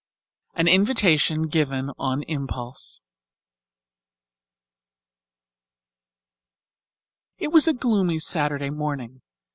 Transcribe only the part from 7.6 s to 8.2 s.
a gloomy